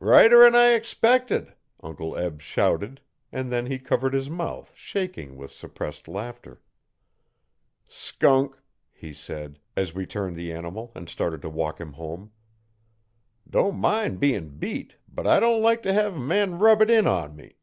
[0.00, 3.00] 'Righter'n I expected,' Uncle Eb shouted,
[3.32, 6.60] and then he covered his mouth, shaking with suppressed laughter.
[7.88, 8.60] 'Skunk!'
[8.92, 12.32] he said, as we turned the animal and started to walk him home.
[13.48, 17.06] 'Don't min' bein' beat, but I don't like t' hev a man rub it in
[17.06, 17.56] on me.